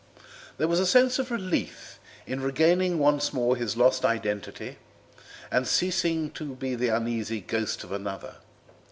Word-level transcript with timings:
There 0.57 0.67
was 0.67 0.79
a 0.79 0.87
sense 0.87 1.19
of 1.19 1.29
relief 1.29 1.99
in 2.25 2.41
regaining 2.41 2.97
once 2.97 3.31
more 3.31 3.55
his 3.55 3.77
lost 3.77 4.03
identity 4.03 4.77
and 5.51 5.67
ceasing 5.67 6.31
to 6.31 6.55
be 6.55 6.73
the 6.73 6.87
uneasy 6.89 7.39
ghost 7.39 7.83
of 7.83 7.91
another. 7.91 8.37